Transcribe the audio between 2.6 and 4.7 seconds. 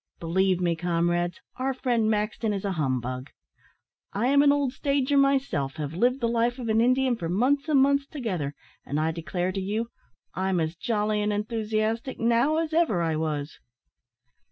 a humbug. I am an